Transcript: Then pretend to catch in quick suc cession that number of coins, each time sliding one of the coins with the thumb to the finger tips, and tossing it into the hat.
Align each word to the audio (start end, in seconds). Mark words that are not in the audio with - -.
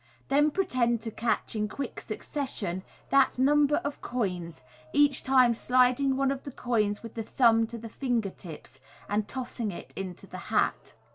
Then 0.29 0.49
pretend 0.49 1.01
to 1.01 1.11
catch 1.11 1.55
in 1.55 1.67
quick 1.67 2.01
suc 2.01 2.23
cession 2.23 2.81
that 3.11 3.37
number 3.37 3.75
of 3.85 4.01
coins, 4.01 4.63
each 4.93 5.21
time 5.21 5.53
sliding 5.53 6.17
one 6.17 6.31
of 6.31 6.41
the 6.41 6.51
coins 6.51 7.03
with 7.03 7.13
the 7.13 7.21
thumb 7.21 7.67
to 7.67 7.77
the 7.77 7.87
finger 7.87 8.31
tips, 8.31 8.79
and 9.07 9.27
tossing 9.27 9.69
it 9.69 9.93
into 9.95 10.25
the 10.25 10.39
hat. 10.49 10.95